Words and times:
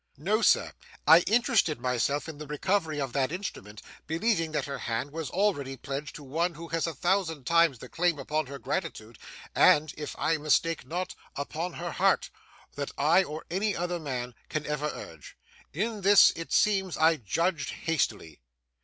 'No, 0.17 0.41
sir. 0.41 0.71
I 1.05 1.19
interested 1.27 1.79
myself 1.79 2.27
in 2.27 2.39
the 2.39 2.47
recovery 2.47 2.99
of 2.99 3.13
that 3.13 3.31
instrument, 3.31 3.83
believing 4.07 4.51
that 4.51 4.65
her 4.65 4.79
hand 4.79 5.11
was 5.11 5.29
already 5.29 5.77
pledged 5.77 6.15
to 6.15 6.23
one 6.23 6.55
who 6.55 6.69
has 6.69 6.87
a 6.87 6.95
thousand 6.95 7.45
times 7.45 7.77
the 7.77 7.87
claims 7.87 8.19
upon 8.19 8.47
her 8.47 8.57
gratitude, 8.57 9.19
and, 9.53 9.93
if 9.95 10.15
I 10.17 10.37
mistake 10.37 10.87
not, 10.87 11.13
upon 11.35 11.73
her 11.73 11.91
heart, 11.91 12.31
that 12.73 12.89
I 12.97 13.21
or 13.23 13.45
any 13.51 13.75
other 13.75 13.99
man 13.99 14.33
can 14.49 14.65
ever 14.65 14.87
urge. 14.87 15.37
In 15.71 16.01
this 16.01 16.33
it 16.35 16.51
seems 16.51 16.97
I 16.97 17.17
judged 17.17 17.69
hastily. 17.69 18.41